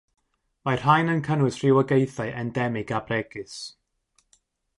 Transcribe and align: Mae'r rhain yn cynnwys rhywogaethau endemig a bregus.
Mae'r 0.69 0.79
rhain 0.85 1.11
yn 1.15 1.21
cynnwys 1.27 1.59
rhywogaethau 1.65 2.33
endemig 2.41 2.95
a 2.97 3.03
bregus. 3.11 3.61